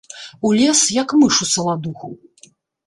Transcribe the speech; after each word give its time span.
Улез, 0.49 0.79
як 0.95 1.09
мыш 1.21 1.35
у 1.47 1.49
саладуху. 1.53 2.13